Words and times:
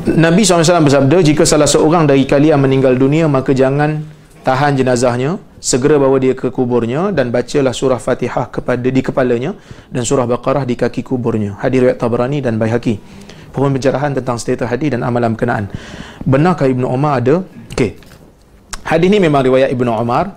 Nabi 0.00 0.48
SAW 0.48 0.64
bersabda, 0.64 1.20
jika 1.20 1.44
salah 1.44 1.68
seorang 1.68 2.08
dari 2.08 2.24
kalian 2.24 2.56
meninggal 2.56 2.96
dunia, 2.96 3.28
maka 3.28 3.52
jangan 3.52 4.00
tahan 4.40 4.72
jenazahnya, 4.80 5.36
segera 5.60 6.00
bawa 6.00 6.16
dia 6.16 6.32
ke 6.32 6.48
kuburnya 6.48 7.12
dan 7.12 7.28
bacalah 7.28 7.76
surah 7.76 8.00
Fatihah 8.00 8.48
kepada 8.48 8.88
di 8.88 9.04
kepalanya 9.04 9.52
dan 9.92 10.00
surah 10.00 10.24
Baqarah 10.24 10.64
di 10.64 10.72
kaki 10.72 11.04
kuburnya. 11.04 11.60
Hadir 11.60 11.84
riwayat 11.84 12.00
Tabrani 12.00 12.40
dan 12.40 12.56
Baihaqi. 12.56 12.96
Pohon 13.52 13.76
tentang 13.76 14.40
status 14.40 14.64
hadis 14.64 14.88
dan 14.88 15.04
amalan 15.04 15.36
berkenaan. 15.36 15.68
Benarkah 16.24 16.64
Ibnu 16.64 16.88
Umar 16.88 17.20
ada? 17.20 17.44
Okey. 17.76 18.00
Hadis 18.88 19.08
ni 19.12 19.20
memang 19.20 19.44
riwayat 19.44 19.68
Ibnu 19.68 19.90
Umar. 19.92 20.32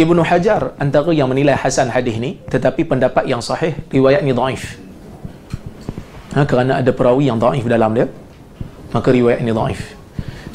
Ibnu 0.00 0.24
Hajar 0.24 0.72
antara 0.80 1.12
yang 1.12 1.28
menilai 1.28 1.52
hasan 1.52 1.92
hadis 1.92 2.16
ni, 2.16 2.40
tetapi 2.48 2.88
pendapat 2.88 3.28
yang 3.28 3.44
sahih 3.44 3.76
riwayat 3.92 4.24
ni 4.24 4.32
dhaif. 4.32 4.80
Ha, 6.32 6.48
kerana 6.48 6.80
ada 6.80 6.88
perawi 6.96 7.28
yang 7.28 7.36
dhaif 7.36 7.68
dalam 7.68 7.92
dia 7.92 8.08
maka 8.94 9.08
riwayat 9.10 9.42
ini 9.42 9.52
dhaif. 9.54 9.82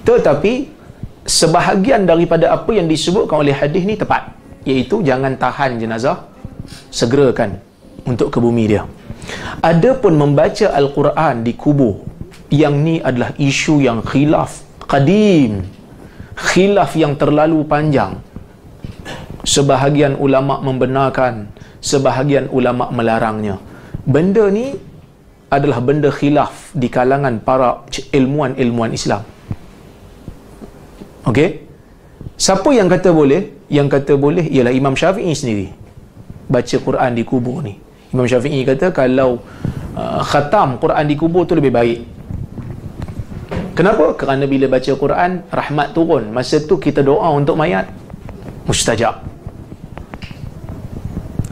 Tetapi 0.06 0.54
sebahagian 1.26 2.06
daripada 2.06 2.54
apa 2.54 2.72
yang 2.76 2.86
disebutkan 2.86 3.42
oleh 3.42 3.56
hadis 3.56 3.84
ni 3.84 3.98
tepat. 3.98 4.32
Iaitu 4.66 5.06
jangan 5.06 5.38
tahan 5.38 5.78
jenazah 5.78 6.26
segerakan 6.90 7.62
untuk 8.06 8.34
ke 8.34 8.38
bumi 8.42 8.66
dia. 8.70 8.84
Adapun 9.62 10.18
membaca 10.18 10.70
al-Quran 10.74 11.42
di 11.42 11.54
kubur 11.58 12.06
yang 12.54 12.82
ni 12.86 13.02
adalah 13.02 13.34
isu 13.38 13.82
yang 13.82 14.02
khilaf 14.06 14.62
qadim. 14.86 15.66
Khilaf 16.36 16.94
yang 17.00 17.18
terlalu 17.18 17.66
panjang. 17.66 18.22
Sebahagian 19.46 20.18
ulama 20.18 20.58
membenarkan 20.62 21.54
sebahagian 21.82 22.50
ulama 22.50 22.90
melarangnya. 22.90 23.62
Benda 24.06 24.50
ni 24.50 24.74
adalah 25.58 25.80
benda 25.80 26.10
khilaf 26.12 26.72
di 26.76 26.88
kalangan 26.92 27.40
para 27.40 27.84
ilmuan-ilmuan 28.12 28.92
Islam. 28.92 29.24
Okey? 31.30 31.64
Siapa 32.36 32.70
yang 32.76 32.92
kata 32.92 33.10
boleh? 33.16 33.66
Yang 33.72 33.88
kata 33.96 34.14
boleh 34.20 34.46
ialah 34.52 34.74
Imam 34.76 34.94
Syafi'i 34.94 35.32
sendiri. 35.32 35.68
Baca 36.52 36.78
Quran 36.88 37.12
di 37.18 37.24
kubur 37.24 37.64
ni. 37.64 37.80
Imam 38.12 38.28
Syafi'i 38.28 38.62
kata 38.68 38.92
kalau 38.92 39.40
uh, 39.96 40.22
khatam 40.22 40.78
Quran 40.84 41.06
di 41.08 41.16
kubur 41.16 41.48
tu 41.48 41.56
lebih 41.56 41.72
baik. 41.72 42.00
Kenapa? 43.76 44.16
Kerana 44.16 44.48
bila 44.48 44.72
baca 44.72 44.92
Quran, 44.96 45.32
rahmat 45.52 45.88
turun. 45.92 46.32
Masa 46.32 46.64
tu 46.64 46.80
kita 46.80 47.04
doa 47.04 47.28
untuk 47.36 47.60
mayat, 47.60 47.92
mustajab. 48.68 49.20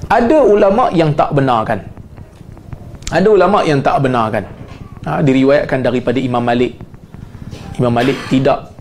Ada 0.08 0.40
ulama 0.46 0.94
yang 0.94 1.12
tak 1.18 1.34
benarkan 1.34 1.93
ada 3.14 3.28
ulama 3.30 3.62
yang 3.62 3.78
tak 3.86 4.02
benarkan. 4.02 4.44
Ha, 5.06 5.22
diriwayatkan 5.22 5.86
daripada 5.86 6.18
Imam 6.18 6.42
Malik. 6.42 6.74
Imam 7.78 7.94
Malik 7.94 8.18
tidak 8.34 8.74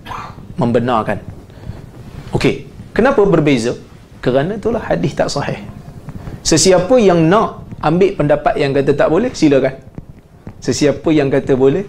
membenarkan. 0.57 1.21
Okey, 2.33 2.65
kenapa 2.97 3.21
berbeza? 3.29 3.77
Kerana 4.25 4.57
itulah 4.57 4.81
hadis 4.81 5.13
tak 5.13 5.29
sahih. 5.29 5.61
Sesiapa 6.41 6.97
yang 6.97 7.29
nak 7.29 7.61
ambil 7.85 8.17
pendapat 8.17 8.55
yang 8.57 8.73
kata 8.73 8.97
tak 8.97 9.13
boleh 9.13 9.29
silakan. 9.37 9.77
Sesiapa 10.65 11.09
yang 11.13 11.29
kata 11.29 11.53
boleh 11.53 11.85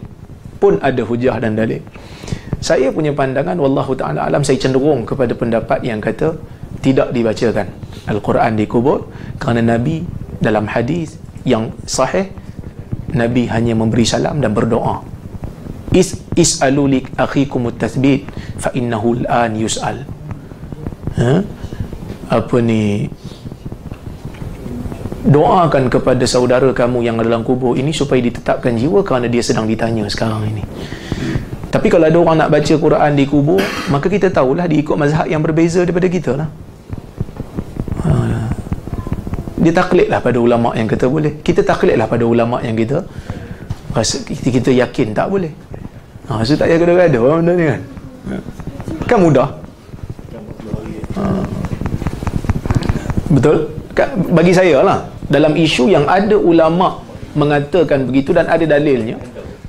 pun 0.60 0.82
ada 0.84 1.00
hujah 1.00 1.40
dan 1.40 1.56
dalil. 1.56 1.80
Saya 2.60 2.92
punya 2.92 3.16
pandangan 3.16 3.56
wallahu 3.60 3.96
taala 3.96 4.28
alam 4.28 4.44
saya 4.44 4.60
cenderung 4.60 5.08
kepada 5.08 5.32
pendapat 5.36 5.80
yang 5.84 6.04
kata 6.04 6.36
tidak 6.84 7.16
dibacakan. 7.16 7.72
al-Quran 8.04 8.60
di 8.60 8.68
kubur 8.68 9.08
kerana 9.40 9.64
nabi 9.64 10.04
dalam 10.44 10.68
hadis 10.68 11.23
yang 11.44 11.76
sahih 11.84 12.32
Nabi 13.14 13.46
hanya 13.52 13.78
memberi 13.78 14.08
salam 14.08 14.42
dan 14.42 14.52
berdoa. 14.58 15.06
Is 15.94 16.18
is'alu 16.34 16.84
li 16.90 17.00
akhikum 17.16 17.70
at-tathbit 17.70 18.26
fa 18.58 18.74
innahu 18.74 19.22
al-an 19.22 19.54
yus'al. 19.60 20.02
Ha? 21.14 21.46
apa 22.34 22.58
ni? 22.58 23.06
Doakan 25.24 25.88
kepada 25.88 26.26
saudara 26.28 26.68
kamu 26.76 27.06
yang 27.06 27.16
ada 27.22 27.32
dalam 27.32 27.48
kubur 27.48 27.80
ini 27.80 27.96
supaya 27.96 28.20
ditetapkan 28.20 28.76
jiwa 28.76 29.06
kerana 29.08 29.32
dia 29.32 29.40
sedang 29.40 29.70
ditanya 29.70 30.04
sekarang 30.12 30.52
ini. 30.52 30.64
Tapi 31.72 31.88
kalau 31.90 32.06
ada 32.06 32.18
orang 32.20 32.38
nak 32.44 32.50
baca 32.54 32.74
Quran 32.76 33.12
di 33.16 33.26
kubur 33.26 33.62
maka 33.88 34.06
kita 34.12 34.30
tahulah 34.30 34.68
dia 34.68 34.84
ikut 34.84 34.94
mazhab 34.94 35.26
yang 35.26 35.42
berbeza 35.42 35.82
daripada 35.82 36.06
kita 36.06 36.38
lah 36.38 36.50
dia 39.64 39.72
taklidlah 39.72 40.20
pada 40.20 40.38
ulama 40.38 40.76
yang 40.76 40.86
kata 40.92 41.08
boleh. 41.08 41.40
Kita 41.40 41.64
taklidlah 41.64 42.06
pada 42.06 42.24
ulama 42.28 42.60
yang 42.60 42.76
kita 42.76 43.02
rasa 43.96 44.20
kita, 44.28 44.50
kita 44.52 44.70
yakin 44.76 45.16
tak 45.16 45.32
boleh. 45.32 45.52
Ha, 46.28 46.44
so 46.44 46.56
tak 46.60 46.68
payah 46.68 46.80
gada-gada 46.80 47.20
benda 47.20 47.54
ni 47.56 47.66
kan? 47.68 47.82
Kan 49.08 49.18
mudah. 49.24 49.50
Ha. 51.16 51.24
betul? 53.32 53.58
Bagi 54.34 54.54
saya 54.56 54.84
lah 54.84 55.00
dalam 55.32 55.56
isu 55.56 55.88
yang 55.88 56.04
ada 56.10 56.36
ulama 56.36 57.00
mengatakan 57.34 58.06
begitu 58.10 58.36
dan 58.36 58.46
ada 58.52 58.66
dalilnya 58.68 59.18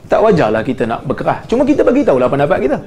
tak 0.04 0.21
wajarlah 0.21 0.62
kita 0.62 0.84
nak 0.84 1.00
berkerah. 1.09 1.43
Cuma 1.49 1.65
kita 1.65 1.81
bagi 1.81 2.04
tahulah 2.04 2.28
pendapat 2.28 2.59
kita. 2.69 2.78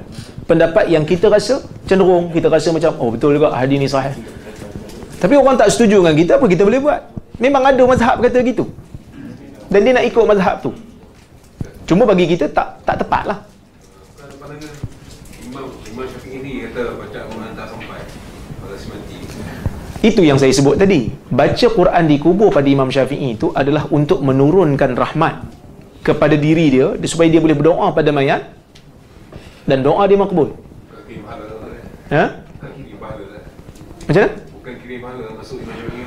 Pendapat 0.47 0.85
yang 0.87 1.03
kita 1.03 1.27
rasa 1.27 1.59
cenderung 1.87 2.29
kita 2.35 2.51
rasa 2.51 2.69
macam 2.75 2.91
oh 2.99 3.09
betul 3.15 3.39
juga 3.39 3.55
hadis 3.55 3.79
ni 3.79 3.87
sahih 3.87 4.13
tapi 5.17 5.33
orang 5.33 5.57
tak 5.57 5.73
setuju 5.73 6.05
dengan 6.05 6.13
kita, 6.13 6.31
apa 6.37 6.45
kita 6.45 6.61
boleh 6.61 6.81
buat? 6.81 7.01
Memang 7.41 7.63
ada 7.65 7.81
mazhab 7.89 8.21
kata 8.21 8.37
gitu. 8.45 8.69
Dan 9.67 9.81
dia 9.83 9.91
nak 9.97 10.05
ikut 10.05 10.23
mazhab 10.23 10.61
tu. 10.61 10.71
Cuma 11.89 12.05
bagi 12.05 12.29
kita 12.29 12.45
tak 12.53 12.85
tak 12.85 13.01
tepat 13.01 13.23
lah. 13.25 13.39
Itu 20.05 20.21
yang 20.21 20.37
saya 20.37 20.53
sebut 20.53 20.77
tadi. 20.77 21.09
Baca 21.33 21.67
Quran 21.73 22.03
di 22.05 22.15
kubur 22.21 22.53
pada 22.53 22.69
Imam 22.69 22.93
Syafi'i 22.93 23.33
itu 23.33 23.49
adalah 23.57 23.89
untuk 23.89 24.21
menurunkan 24.21 24.93
rahmat 24.93 25.41
kepada 26.05 26.37
diri 26.37 26.69
dia 26.69 26.93
supaya 27.09 27.27
dia 27.27 27.41
boleh 27.41 27.57
berdoa 27.57 27.89
pada 27.91 28.13
mayat 28.13 28.45
dan 29.65 29.81
doa 29.81 30.05
dia 30.05 30.15
makbul. 30.15 30.53
Ha? 32.13 32.23
Macam 34.07 34.21
mana? 34.23 34.46
Kirim 34.87 35.03
pahala 35.03 35.25
masuk 35.35 35.59
Imam 35.59 35.75
Syafi'i 35.75 36.03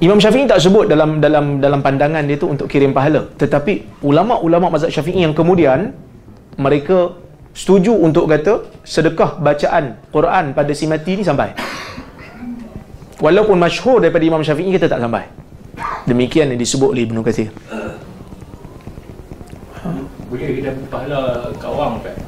Imam 0.00 0.18
Syafi'i 0.20 0.44
tak 0.48 0.60
sebut 0.64 0.84
dalam 0.88 1.20
dalam 1.20 1.60
dalam 1.60 1.80
pandangan 1.84 2.24
dia 2.24 2.36
tu 2.40 2.48
untuk 2.52 2.68
kirim 2.68 2.92
pahala. 2.96 3.32
Tetapi 3.40 4.04
ulama-ulama 4.04 4.72
mazhab 4.72 4.92
Syafi'i 4.92 5.24
yang 5.24 5.32
kemudian 5.36 5.92
mereka 6.60 7.16
setuju 7.56 7.92
untuk 7.96 8.28
kata 8.28 8.68
sedekah 8.84 9.40
bacaan 9.40 9.96
Quran 10.12 10.52
pada 10.52 10.72
si 10.76 10.84
mati 10.88 11.16
ni 11.16 11.24
sampai. 11.24 11.52
Walaupun 13.20 13.56
masyhur 13.56 14.00
daripada 14.04 14.24
Imam 14.24 14.44
Syafi'i 14.44 14.68
kita 14.72 14.88
tak 14.88 15.00
sampai. 15.00 15.24
Demikian 16.04 16.52
yang 16.52 16.60
disebut 16.60 16.92
oleh 16.92 17.08
Ibnu 17.08 17.20
Katsir. 17.24 17.48
Boleh 20.28 20.48
kita 20.60 20.76
pahala 20.92 21.52
kawang 21.56 22.04
tak 22.04 22.25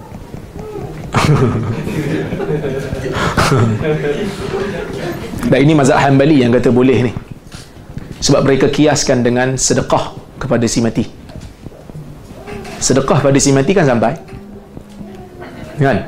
Dan 5.48 5.64
ini 5.64 5.72
mazhab 5.72 6.04
Hanbali 6.04 6.44
yang 6.44 6.52
kata 6.52 6.68
boleh 6.68 7.08
ni. 7.08 7.12
Sebab 8.18 8.44
mereka 8.44 8.66
kiaskan 8.68 9.22
dengan 9.22 9.54
sedekah 9.54 10.18
kepada 10.36 10.66
si 10.66 10.82
mati. 10.82 11.06
Sedekah 12.78 13.18
pada 13.22 13.38
si 13.38 13.50
mati 13.54 13.72
kan 13.74 13.86
sampai. 13.86 14.12
Kan? 15.78 15.98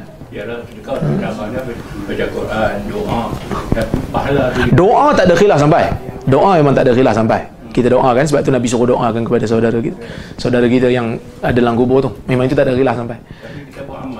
doa. 4.75 5.15
tak 5.15 5.25
ada 5.27 5.35
khilaf 5.35 5.59
sampai. 5.59 5.85
Doa 6.27 6.51
memang 6.59 6.75
tak 6.75 6.87
ada 6.87 6.93
khilaf 6.95 7.15
sampai. 7.15 7.41
Kita 7.71 7.87
doa 7.87 8.11
kan 8.15 8.27
sebab 8.27 8.43
tu 8.43 8.51
Nabi 8.51 8.67
suruh 8.67 8.87
doakan 8.87 9.23
kepada 9.23 9.47
saudara 9.47 9.79
kita. 9.79 9.99
Saudara 10.39 10.67
kita 10.67 10.91
yang 10.91 11.19
ada 11.39 11.55
dalam 11.55 11.79
kubur 11.79 12.03
tu. 12.03 12.11
Memang 12.27 12.51
itu 12.51 12.55
tak 12.59 12.67
ada 12.67 12.75
khilaf 12.75 12.99
sampai. 12.99 13.19
Tapi 13.19 13.61
kita 13.71 13.81
buat 13.87 14.03
amal. 14.03 14.20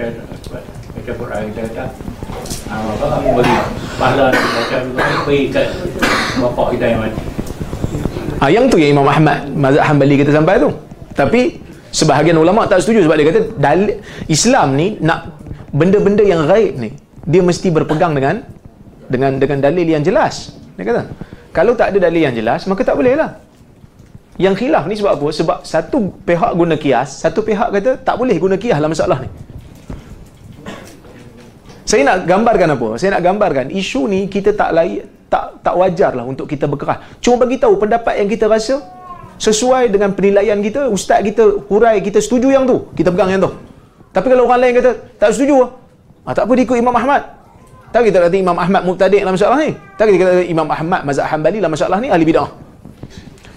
Kita 0.00 0.56
baca 0.96 1.12
Quran 1.12 1.40
kita 1.52 1.60
kata 1.68 1.84
apa 2.72 3.28
bagi 3.36 3.56
pahala 4.00 4.26
baca 4.32 4.76
pergi 5.28 5.40
kat 5.52 5.66
bapak 6.40 6.66
kita 6.72 6.84
yang 6.88 7.00
mati 7.04 7.20
Ah 8.40 8.48
yang 8.48 8.64
tu 8.72 8.80
yang 8.80 8.96
Imam 8.96 9.04
Ahmad 9.04 9.52
mazhab 9.52 9.84
Hambali 9.84 10.16
kita 10.16 10.32
sampai 10.32 10.56
tu. 10.56 10.72
Tapi 11.12 11.60
sebahagian 11.92 12.40
ulama 12.40 12.64
tak 12.64 12.80
setuju 12.80 13.04
sebab 13.04 13.20
dia 13.20 13.26
kata 13.28 13.40
dalil 13.60 14.00
Islam 14.24 14.72
ni 14.80 14.96
nak 15.04 15.36
benda-benda 15.76 16.24
yang 16.24 16.48
gaib 16.48 16.80
ni 16.80 16.96
dia 17.28 17.44
mesti 17.44 17.68
berpegang 17.68 18.16
dengan 18.16 18.40
dengan 19.12 19.36
dengan 19.36 19.60
dalil 19.60 19.84
yang 19.84 20.00
jelas. 20.00 20.56
Dia 20.80 20.88
kata 20.88 21.12
kalau 21.52 21.76
tak 21.76 21.92
ada 21.92 22.08
dalil 22.08 22.24
yang 22.24 22.32
jelas 22.32 22.64
maka 22.64 22.80
tak 22.80 22.96
boleh 22.96 23.20
lah. 23.20 23.36
Yang 24.40 24.64
khilaf 24.64 24.88
ni 24.88 24.96
sebab 24.96 25.20
apa? 25.20 25.28
Sebab 25.36 25.58
satu 25.68 26.08
pihak 26.24 26.56
guna 26.56 26.80
kias, 26.80 27.20
satu 27.20 27.44
pihak 27.44 27.68
kata 27.68 28.00
tak 28.00 28.16
boleh 28.16 28.40
guna 28.40 28.56
kias 28.56 28.80
dalam 28.80 28.96
masalah 28.96 29.20
ni. 29.20 29.28
Saya 31.90 32.06
nak 32.06 32.22
gambarkan 32.22 32.78
apa? 32.78 32.88
Saya 33.02 33.18
nak 33.18 33.22
gambarkan 33.26 33.66
isu 33.74 34.06
ni 34.06 34.30
kita 34.30 34.54
tak 34.54 34.70
layak 34.78 35.10
tak 35.26 35.58
tak 35.58 35.74
wajarlah 35.74 36.22
untuk 36.22 36.46
kita 36.46 36.70
berkerah. 36.70 37.02
Cuma 37.18 37.42
bagi 37.42 37.58
tahu 37.58 37.74
pendapat 37.82 38.14
yang 38.22 38.30
kita 38.30 38.46
rasa 38.46 38.78
sesuai 39.42 39.90
dengan 39.90 40.14
penilaian 40.14 40.54
kita 40.62 40.86
ustaz 40.86 41.18
kita 41.26 41.66
hurai 41.66 41.98
kita 41.98 42.22
setuju 42.22 42.54
yang 42.54 42.62
tu 42.62 42.86
kita 42.94 43.10
pegang 43.10 43.34
yang 43.34 43.42
tu. 43.42 43.50
Tapi 44.14 44.26
kalau 44.30 44.46
orang 44.46 44.62
lain 44.62 44.72
kata 44.78 44.90
tak 45.18 45.34
setuju 45.34 45.66
ah, 46.22 46.30
tak 46.30 46.46
apa 46.46 46.52
dia 46.54 46.62
ikut 46.62 46.78
Imam 46.78 46.94
Ahmad. 46.94 47.22
Tak 47.90 48.06
kita 48.06 48.18
kata 48.22 48.36
Imam 48.38 48.54
Ahmad 48.54 48.82
mubtadi' 48.86 49.26
dalam 49.26 49.34
masalah 49.34 49.58
ni. 49.58 49.74
Tak 49.98 50.14
kita 50.14 50.22
kata 50.22 50.42
Imam 50.46 50.68
Ahmad 50.70 51.00
mazhab 51.02 51.26
Hanbali 51.26 51.58
dalam 51.58 51.74
masalah 51.74 51.98
ni 51.98 52.06
ahli 52.06 52.22
bid'ah. 52.22 52.50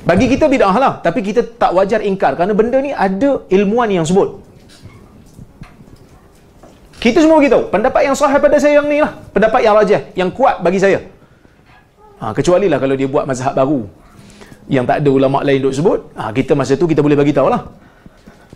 Bagi 0.10 0.26
kita 0.26 0.50
bid'ah 0.50 0.74
lah 0.82 0.94
tapi 1.06 1.22
kita 1.22 1.54
tak 1.54 1.70
wajar 1.78 2.02
ingkar 2.02 2.34
kerana 2.34 2.58
benda 2.58 2.82
ni 2.82 2.98
ada 2.98 3.46
ilmuan 3.54 3.94
yang 3.94 4.10
sebut 4.10 4.42
kita 7.04 7.20
semua 7.20 7.36
beritahu 7.44 7.68
pendapat 7.68 8.08
yang 8.08 8.16
sahih 8.16 8.40
pada 8.40 8.56
saya 8.64 8.80
yang 8.80 8.88
ni 8.88 9.04
lah. 9.04 9.12
Pendapat 9.36 9.60
yang 9.60 9.76
rajah 9.76 10.02
yang 10.16 10.30
kuat 10.32 10.64
bagi 10.64 10.80
saya. 10.80 11.04
Ha, 12.24 12.32
kecuali 12.32 12.72
lah 12.72 12.80
kalau 12.80 12.96
dia 12.96 13.12
buat 13.12 13.28
mazhab 13.28 13.52
baru. 13.52 13.84
Yang 14.72 14.86
tak 14.88 14.98
ada 15.04 15.10
ulama 15.12 15.44
lain 15.44 15.60
duk 15.60 15.76
sebut 15.76 16.00
ha, 16.16 16.32
kita 16.32 16.56
masa 16.56 16.80
tu 16.80 16.88
kita 16.88 17.04
boleh 17.04 17.20
bagi 17.20 17.36
tahu 17.36 17.52
lah 17.52 17.68